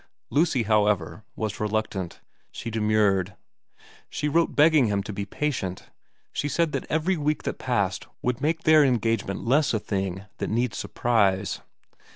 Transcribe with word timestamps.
Lucy, 0.31 0.63
however, 0.63 1.23
was 1.35 1.59
reluctant. 1.59 2.21
She 2.51 2.71
demurred. 2.71 3.35
She 4.09 4.27
wrote 4.27 4.55
begging 4.55 4.87
him 4.87 5.03
to 5.03 5.13
be 5.13 5.27
patient. 5.27 5.91
She 6.33 6.49
said 6.49 6.71
that 6.71 6.87
every 6.89 7.17
week 7.17 7.43
that 7.43 7.59
passed 7.59 8.07
would 8.23 8.41
make 8.41 8.63
their 8.63 8.83
engagement 8.83 9.45
less 9.45 9.75
a 9.75 9.79
thing 9.79 10.25
that 10.39 10.49
need 10.49 10.73
surprise. 10.73 11.61